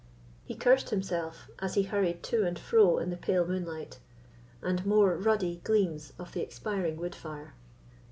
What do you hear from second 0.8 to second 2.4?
himself, as he hurried